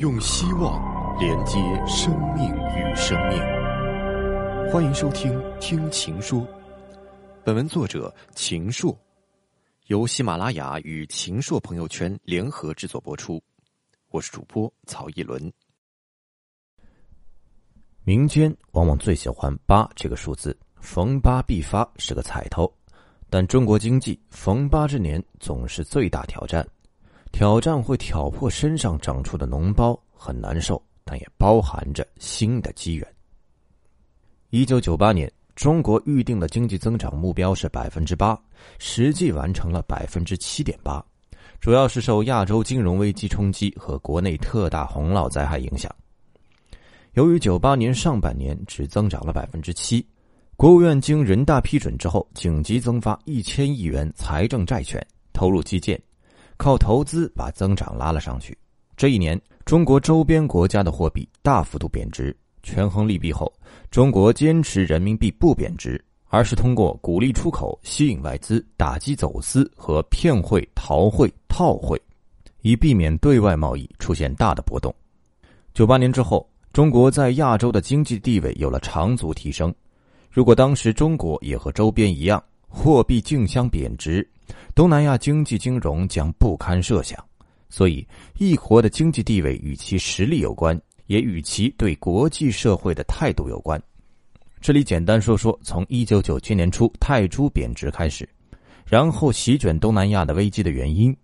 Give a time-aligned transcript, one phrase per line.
[0.00, 0.80] 用希望
[1.18, 3.38] 连接生命与生命。
[4.72, 6.40] 欢迎收听《听情说》，
[7.44, 8.98] 本文作者秦朔，
[9.88, 13.42] 由喜马拉雅与秦朔朋友圈联合制作播出。
[14.08, 15.52] 我是主播曹一伦。
[18.02, 22.72] 民间往往最喜欢八这个数字，逢八必发是个彩头。
[23.28, 26.66] 但中国经济逢八之年总是最大挑战，
[27.32, 33.06] 挑战会挑破身上长出的脓包，很难受，但也包含着新的机缘。
[34.50, 38.38] 一九九八年，中国预定的经济增长目标是百分之八，
[38.78, 41.04] 实际完成了百分之七点八，
[41.60, 45.94] 主要是受亚洲金融危机冲击和国内特大洪涝灾害影响。
[47.14, 50.06] 由于九八年上半年只增长了百分之七。
[50.56, 55.98] 国务院经人大批准之后，紧急增发一千亿元财政债券，投入基建，
[56.60, 58.54] 靠投资把增长拉了上去。
[58.94, 63.50] 这一年，中国周边国家的货币大幅度贬值，权衡利弊后，
[63.90, 71.98] 中国坚持人民币不贬值，而是通过鼓励出口、吸引外资、打击走私和骗汇、逃汇、套汇，
[72.60, 74.94] 以避免对外贸易出现大的波动。
[75.72, 79.74] 九八年之后，中国在亚洲的经济地位有了长足提升。
[80.30, 84.26] 如果当时中国也和周边一样，货币竞相贬值，
[84.76, 87.22] 东南亚经济金融将不堪设想。
[87.68, 88.06] 所以，
[88.38, 93.80] 一国的经济地位与其实力有关，也与其对国际社会的态度有关。
[94.60, 98.28] 这里简单说说从一九九七年初泰铢贬值开始，
[98.86, 101.14] 然后席卷东南亚的危机的原因。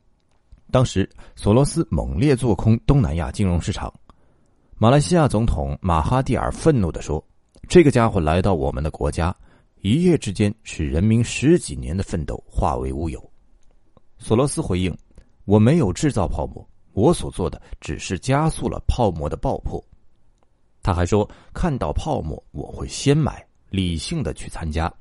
[0.73, 3.93] 当时，索罗斯猛烈做空东南亚金融市场。
[4.77, 7.25] 马来西亚总统马哈蒂尔愤怒地说。
[7.69, 9.35] 这个家伙来到我们的国家，
[9.87, 13.23] 一夜之间使人民十几年的奋斗化为乌有。
[14.19, 14.93] 索罗斯回应
[15.47, 19.81] ：“我没有制造泡沫，我所做的只是加速了泡沫的爆破。”
[20.83, 24.93] 他还说：“看到泡沫，我会先买，理性的去参加；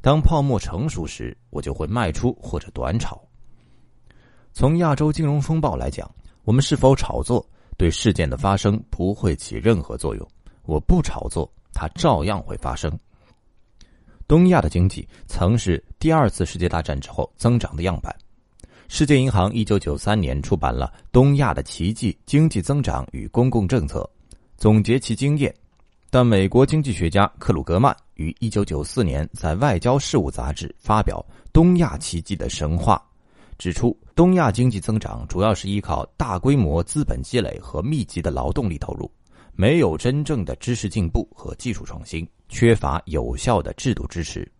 [0.00, 3.22] 当泡沫成熟时，我就会卖出或者短炒。”
[4.52, 10.28] 从亚洲金融风暴来讲，我们是否炒作，对事件的发生不会起任何作用。
[10.64, 11.48] 我不炒作。
[11.74, 12.92] 它照样会发生。
[14.32, 18.16] 东亚的经济曾是第二次世界大战之后增长的样板。
[18.88, 24.10] 世界银行一九九三年出版了《东亚的奇迹：经济增长与公共政策》，
[24.56, 25.54] 总结其经验。
[26.08, 31.22] 但美国经济学家克鲁格曼于一九九四年在《外交事务》杂志发表
[31.52, 32.96] 《东亚奇迹的神话》，
[33.58, 39.10] 指出东亚经济增长主要是依靠大规模资本积累和密集的劳动力投入。
[39.62, 44.50] 没有真正的知识进步和技术创新，缺乏有效的制度支持，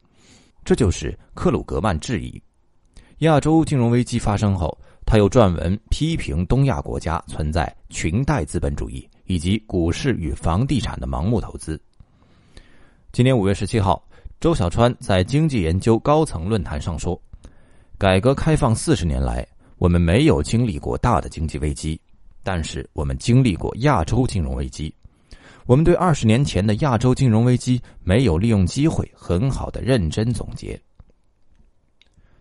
[0.65, 2.41] 这就是克鲁格曼质疑。
[3.19, 11.77] 亚洲金融危机发生后，他又撰文批评东亚国家存在裙带资本主义以及股市与房地产的盲目投资。
[13.11, 14.01] 今年五月十七号，
[14.39, 17.21] 周小川在经济研究高层论坛上说
[17.99, 19.45] ：“改革开放四十年来，
[19.79, 22.01] 我们没有经历过大的经济危机。”
[22.43, 24.93] 但是我们经历过亚洲金融危机，
[25.65, 30.81] 我们对二十年前的亚洲金融危机没有利用机会很好的认真总结。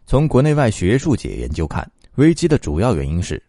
[0.07, 3.41] 从国内外学术界研究看，危机的主要原因是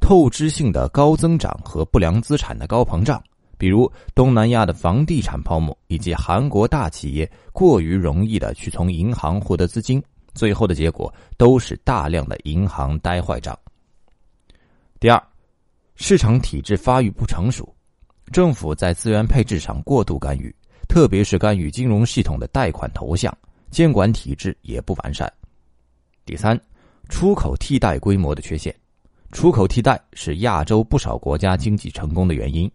[0.00, 3.20] 透支性的高增长和不良资产的高膨胀，
[3.58, 10.00] 比如东南亚的房地产泡沫以及韩国大企业过于容易的去从银行获得资金，
[10.34, 13.58] 最后的结果都是大量的银行呆坏账。
[15.00, 15.20] 第二。
[15.96, 17.66] 市场体制发育不成熟，
[18.30, 20.54] 政府在资源配置上过度干预，
[20.86, 23.36] 特别是干预金融系统的贷款投向，
[23.70, 25.32] 监管体制也不完善。
[26.26, 26.60] 第三，
[27.08, 28.74] 出口替代规模的缺陷，
[29.32, 32.70] 出口替代是亚洲不少国家经济成功的原因，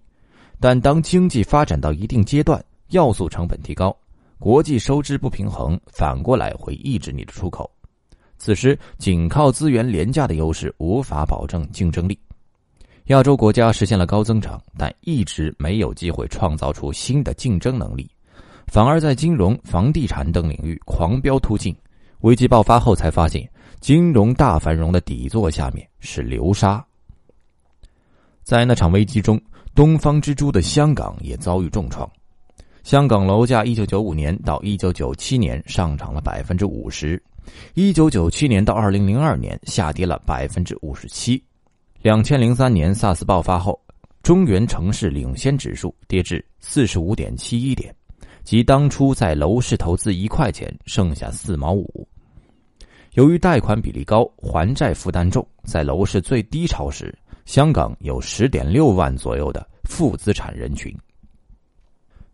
[0.60, 3.96] 但当经济发展到一定阶段，要素成本提高，
[4.40, 7.70] 国际收支不平衡，反过来会抑制你的出口，
[8.40, 12.18] 此时仅靠资源廉价的优势无法保证竞争力。
[13.06, 18.10] 亚洲国家实现了高增长，但一直没有机会创造出新的竞争能力，
[18.68, 21.76] 反而在金融、房地产等领域狂飙突进。
[22.22, 23.50] 危机爆发后才发现，
[23.80, 26.84] 金融大繁荣的底座下面是流沙。
[28.44, 29.42] 在那场危机中，
[29.74, 32.10] 东方之珠的香港也遭遇重创。
[32.84, 37.22] 香港楼价一九九五年到一九九七年上涨了百分之五十，
[37.74, 41.44] 一九九七年到二零零二年下跌了百分之五十七。
[42.02, 43.80] 两千零三年 SARS 爆发后，
[44.24, 47.94] 中原城市领先指数跌至四十五点七一点，
[48.44, 52.08] 即当初在楼市投资一块钱剩下四毛五。
[53.14, 57.16] 由于贷款比例高、还债负担重，在楼市最低潮时，
[57.46, 60.92] 香港有十点六万左右的负资产人群。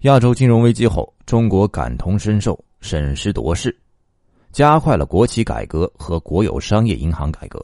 [0.01, 3.77] 亚洲金融危机后，中国感同身受，审时度势，
[4.53, 7.61] 加快了国企改革和国有商业银行改革。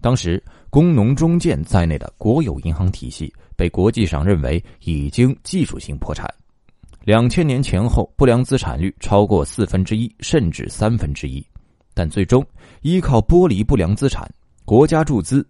[0.00, 0.42] 当时，
[0.74, 6.28] 工农中建在内的国有银行体系被国际上认为已经技术性破产。
[7.04, 11.46] 两千年前后，不良资产率超过四分之一，甚至三分之一。
[11.94, 12.44] 但最终，
[12.82, 14.28] 依靠剥离不良资产、
[14.64, 15.46] 国家注资、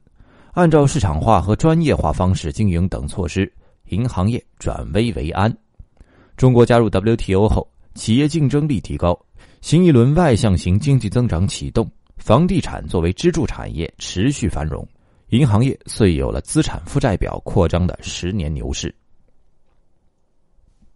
[0.52, 3.50] 按照市场化和专业化方式经营等措施，
[3.88, 5.50] 银行业转危为安。
[6.36, 9.18] 中国加入 WTO 后，企业竞争力提高，
[9.62, 14.86] 新一轮外向型经济增长启动，房地产作为支柱产业持续繁荣，
[15.34, 18.94] 银行业遂有了资产负债表扩张的十年牛市。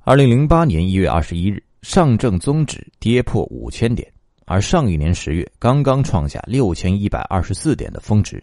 [0.05, 4.09] 二零零八年一月二十一日，上证综指跌破五千点，
[4.47, 8.41] 而上一年十月刚刚创下六千一百二十四点的峰值。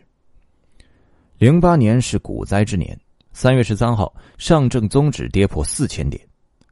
[1.38, 3.00] 零八年是股灾之年，
[3.32, 6.22] 三月十三号，上证综指跌破四千点，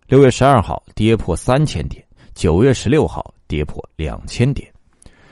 [0.05, 2.05] 六月十二号跌破三千点，
[2.35, 4.69] 九月十六号跌破两千点，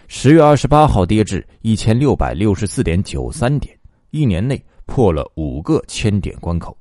[0.07, 3.77] 十月二十八号跌至一千六百六十四点九三点，
[4.11, 6.77] 一年内破了五个千点关口。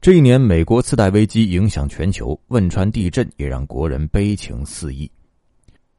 [0.00, 5.10] 这一年，美国次贷危机影响全球，汶川地震也让国人悲情四溢。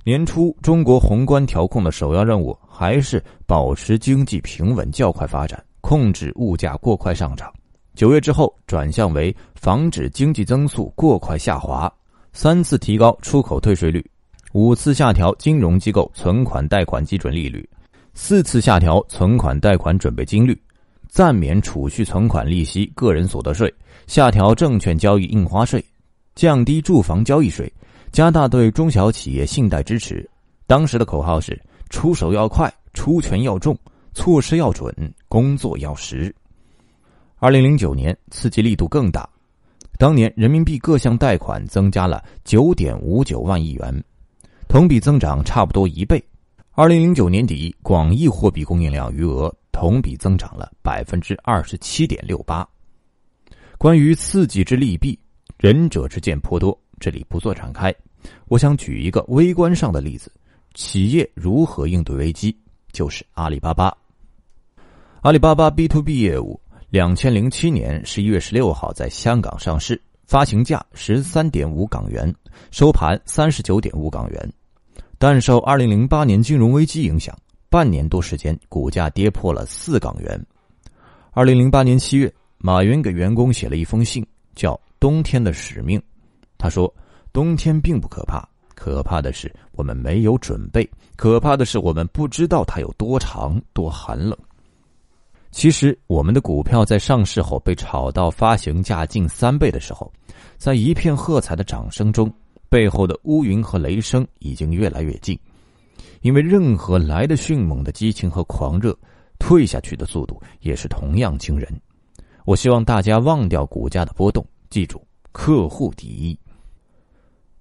[0.06, 7.54] 年初，中国宏观调控的首要任务还是保持经济平稳较快发展，控制物价过快上涨。
[7.94, 11.94] 九月之后，转向为防止经济增速过快下滑，
[12.32, 14.04] 三次提高出口退税率，
[14.54, 17.70] 五次下调金融机构存款贷款基准利率，
[18.22, 20.56] 四次下调存款贷款准备金率。
[21.08, 23.74] 暂免储蓄存款利息、个人所得税，
[24.08, 25.84] 下调证券交易印花税，
[26.36, 27.72] 降低住房交易税，
[28.12, 30.30] 加大对中小企业信贷支持。
[30.68, 33.76] 当时的口号是：出手要快，出拳要重，
[34.14, 34.94] 措施要准，
[35.30, 36.36] 工作要实。
[37.38, 39.28] 二零零九年刺激力度更大，
[39.98, 44.04] 当年人民币各项贷款增加了九点五九万亿元，
[44.68, 46.22] 同比增长差不多一倍。
[46.72, 49.54] 二零零九年底，广义货币供应量余额。
[49.72, 52.68] 同比增长了百分之二十七点六八。
[53.78, 55.18] 关于刺激之利弊，
[55.58, 57.96] 仁者之见颇多，这里不做展开。
[58.50, 60.30] 我想举一个微观上的例子：
[60.74, 62.54] 企业如何应对危机？
[62.92, 63.96] 就是阿里巴巴。
[65.22, 72.36] 阿里巴巴 B to B 业务，两千零七年十一月十六号在香港上市，发行价十三点五港元，
[72.70, 74.54] 收盘三十九点五港元。
[75.20, 77.38] 但受二零零八年金融危机影响。
[77.70, 80.44] 半年多时间，股价跌破了四港元。
[81.30, 84.26] 二零零八年七月，马云给员工写了一封信，
[84.56, 86.00] 叫《冬天的使命》。
[86.58, 86.92] 他说
[87.32, 88.44] ：“冬天并不可怕，
[88.74, 94.36] 可怕的是我们没有准备，可怕的是我们不知道它有多长、多寒冷。”
[95.52, 100.12] 其实，我们的股票在上市后被炒到发行价近三倍的时候，
[100.58, 102.34] 在一片喝彩的掌声中，
[102.70, 105.38] 背后的乌云和雷声已经越来越近。
[106.22, 108.98] 因为任何来的迅猛的激情和狂热，
[109.40, 111.68] 退下去的速度也是同样惊人。
[112.46, 115.02] 我希望大家忘掉股价的波动，记住
[115.32, 116.38] 客户第一。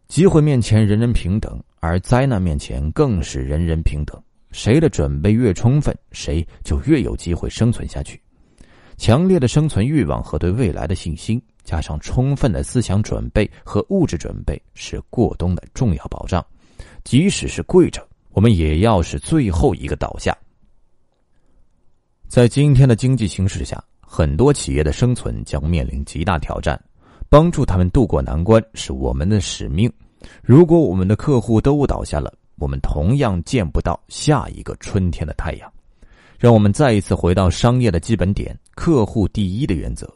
[0.09, 4.21] 机会面前人人平等，而灾难面前更是人人平等。
[4.51, 8.21] 谁的准备越充分，谁就越有机会生存下去。
[8.97, 16.43] 强烈的生存欲望和对未来的信心，加上充分的思想准备和物质准备，是过冬的重要保障。
[17.05, 18.03] 即使是跪着。
[18.31, 20.37] 我们也要是最后一个倒下。
[22.29, 26.81] 在今天的经济形势下，很多企业的生存将面临极大挑战，
[27.29, 29.93] 帮助他们渡过难关是我们的使命。
[30.41, 35.71] 如果我们的客户都倒下了，我们同样见不到下一个春天的太阳。
[36.39, 40.09] 让我们再一次回到商业的基本点：客户第一的原则，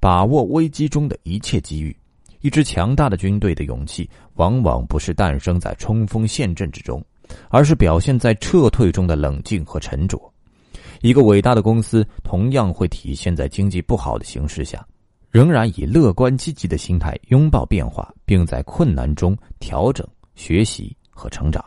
[0.00, 1.96] 把握危机中的一切机遇。
[2.40, 7.00] 一支强大的军队的勇气，往往不是诞生在冲锋陷阵之中。
[7.48, 10.20] 而是表现在撤退中的冷静和沉着。
[11.00, 14.84] 一个伟大的公司同样会体现在经济不好的形势下，
[15.30, 20.04] 仍然以乐观积极的心态拥抱变化，并在困难中调整、
[20.34, 21.64] 学习和成长。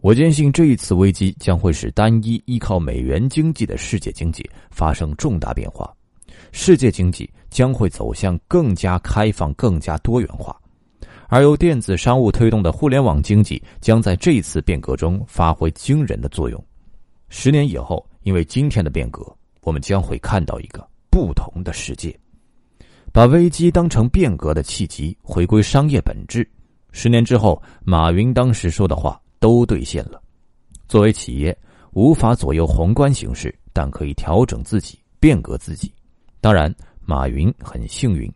[0.00, 5.92] 我坚信这一次危机将会使单一依靠美元经济的世界经济发生重大变化，
[6.52, 10.56] 世界经济将会走向更加开放、更加多元化。
[11.28, 16.62] 而由电子商务推动的互联网经济将在这次变革中发挥惊人的作用。
[17.30, 19.26] 十年以后，因为今天的变革，
[19.62, 22.14] 我们将会看到一个不同的世界。
[23.12, 26.46] 把危机当成变革的契机，回归商业本质。
[26.92, 30.22] 十年之后，马云当时说的话都兑现了。
[30.86, 31.56] 作为企业，
[31.92, 35.90] 无法左右宏观形势，但可以调整自己，变革自己。
[36.42, 38.28] 当然，马云很幸运。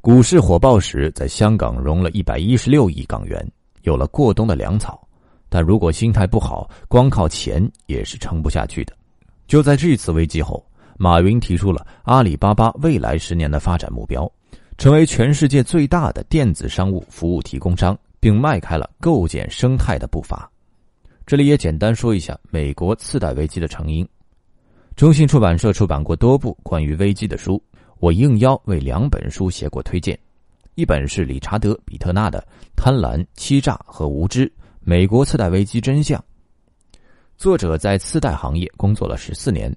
[0.00, 3.40] 股市火爆时，在香港融了一百一十六亿港元，
[3.82, 5.00] 有了过冬的粮草。
[5.48, 8.92] 但如果心态不好，光靠钱也是撑不下去的。
[9.46, 10.66] 就在这次危机后，
[10.98, 14.28] 马云提出了阿里巴巴未来十年的发展目标，
[14.76, 20.50] 成为全世界最大的电子商务服务提供商，并迈开了构建生态的步伐。
[21.26, 24.04] 这里也简单说一下美国次贷危机的成因。
[24.94, 27.62] 中信出版社出版过多部关于危机的书，
[27.98, 30.18] 我应邀为两本书写过推荐，
[30.74, 32.40] 一本是理查德·比特纳的
[32.76, 34.46] 《贪婪、欺诈和无知》。
[34.80, 36.22] 美国次贷危机真相。
[37.36, 39.74] 作者在次贷行业工作了十四年。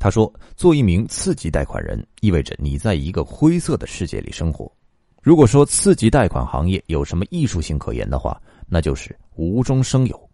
[0.00, 4.70] 他说：“做一名次级贷款人，意味着你在一个灰色的世界里生活。
[5.22, 10.30] 如果说次级贷款行业有什么艺术性可言的话，那就是无中生有。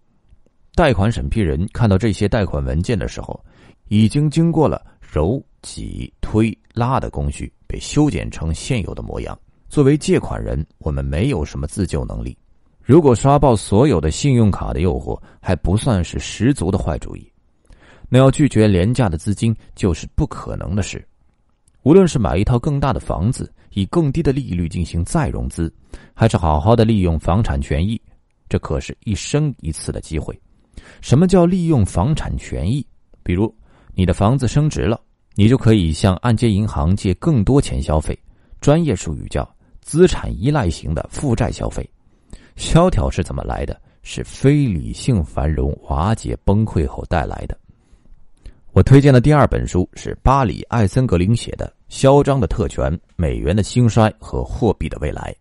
[0.79, 3.45] 贷款审批人看到这些贷款文件的时候，
[3.89, 9.37] 已经经过了揉、挤、推、拉的工序，被修剪成现有的模样。
[9.69, 12.39] 作为借款人，我们没有什么自救能力。”
[12.81, 17.29] 如果刷爆所有的信用卡的诱惑还不算是十足的坏主意，
[18.09, 21.05] 那要拒绝廉价的资金就是不可能的事。
[21.83, 25.75] 无论是买一套更大的房子，以更低的利率进行再融资，
[26.15, 28.01] 还是好好的利用房产权益，
[28.49, 30.41] 这可是一生一次的机会。
[31.01, 32.87] 什么叫利用房产权益？
[33.23, 33.55] 比如
[33.95, 35.01] 你的房子升值了，
[35.35, 38.19] 你就可以向按揭银行借更多钱消费，
[38.61, 39.49] 专业术语叫
[39.81, 41.89] 资产依赖型的负债消费。
[42.57, 43.81] 萧条是怎么来的？
[44.03, 47.59] 是非理性繁荣瓦解崩溃后带来的。
[48.73, 55.35] 我推荐的第二本书是巴里·艾森格林写的《嚣张的特权：美元的兴衰和货币的未来》。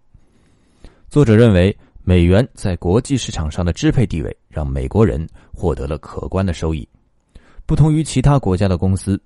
[1.08, 6.88] 作者认为，美元在国际市场上的支配地位让美国人获得了可观的收益。
[7.68, 9.22] 不同于其他国家的公司，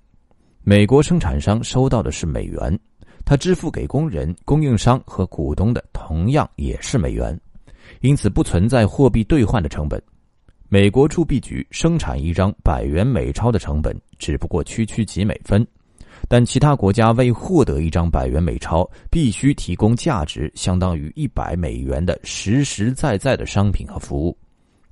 [0.62, 2.78] 美国生产商收到的是美元，
[3.24, 7.40] 他支付给工人、供应商和股东的同样也是美元。
[8.02, 10.02] 因此，不存在货币兑换的成本。
[10.68, 15.66] 美国铸币局生产一张百元美钞的成本只不过区区几美分，
[16.28, 24.36] 但其他国家为获得一张百元美钞，必须提供价值相当于一百美元的实实在在的商品和服务。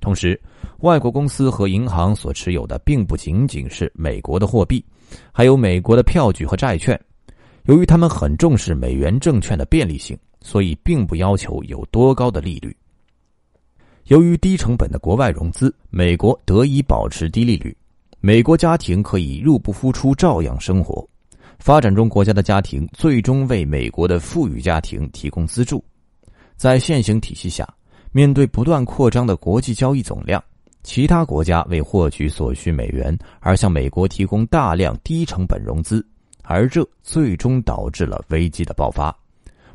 [0.01, 0.37] 同时，
[0.79, 4.83] 外国公司和银行所持有的并不仅仅是美国的货币，
[5.31, 6.99] 还有美国的票据和债券。
[7.65, 12.75] 由于他们很重视美元证券的便利性，所以并不要求有多高的利率。
[14.05, 17.77] 由于低成本的国外融资，美国得以保持低利率，
[18.19, 21.07] 美国家庭可以入不敷出，照样生活。
[21.59, 25.83] 发展中国家的家庭最终为美国的富裕家庭提供资助。
[26.55, 27.67] 在现行体系下，
[28.11, 30.43] 面对不断扩张的国际交易总量，
[30.83, 36.05] 其他国家为获取所需美元而向美国提供大量低成本融资，
[36.43, 39.15] 而这最终导致了危机的爆发，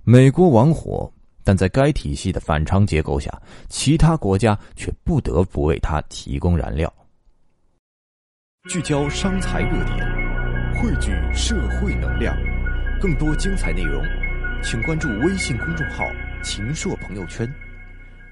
[0.05, 1.11] 美国亡火。
[1.43, 3.31] 但在该体系的反常结构下，
[3.69, 6.93] 其他国家却不得不为它提供燃料。
[8.69, 10.05] 聚焦商财热点，
[10.75, 12.37] 汇聚社会能量，
[13.01, 14.03] 更多精彩内容，
[14.61, 16.05] 请关注微信公众号
[16.43, 17.49] “秦朔朋友圈”。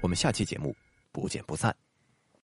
[0.05, 0.75] 我们下期节目
[1.11, 1.75] 不见不散。